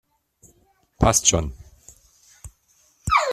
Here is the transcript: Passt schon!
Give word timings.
Passt 0.97 1.27
schon! 1.27 1.53